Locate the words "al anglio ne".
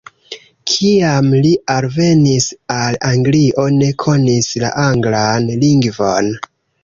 2.77-3.91